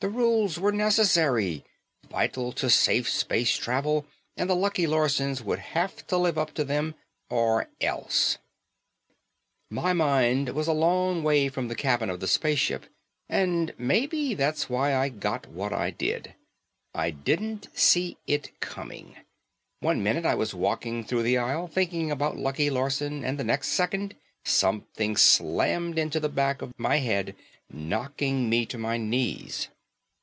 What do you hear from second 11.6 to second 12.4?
the cabin of the